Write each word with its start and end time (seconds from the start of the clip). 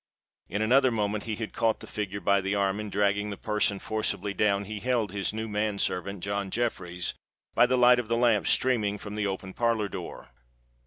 In 0.49 0.63
another 0.63 0.89
moment 0.89 1.25
he 1.25 1.35
had 1.35 1.53
caught 1.53 1.79
that 1.79 1.85
figure 1.85 2.21
by 2.21 2.41
the 2.41 2.55
arm; 2.55 2.79
and, 2.79 2.91
dragging 2.91 3.29
the 3.29 3.37
person 3.37 3.77
forcibly 3.77 4.33
down, 4.33 4.63
beheld 4.63 5.11
his 5.11 5.31
new 5.31 5.47
man 5.47 5.77
servant 5.77 6.23
John 6.23 6.49
Jeffreys, 6.49 7.13
by 7.53 7.67
the 7.67 7.77
light 7.77 7.99
of 7.99 8.07
the 8.07 8.17
lamp 8.17 8.47
streaming 8.47 8.97
from 8.97 9.13
the 9.13 9.27
open 9.27 9.53
parlour 9.53 9.89
door. 9.89 10.29